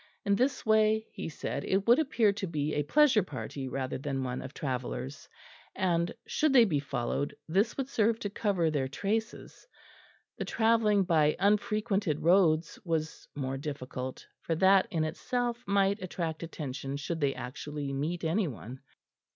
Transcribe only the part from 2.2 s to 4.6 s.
to be a pleasure party rather than one of